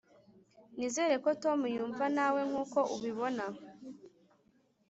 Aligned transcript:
nizere 0.77 1.15
ko 1.23 1.29
tom 1.43 1.59
yumva 1.75 2.05
nawe 2.17 2.41
nkuko 2.49 2.79
ubibona 2.95 3.45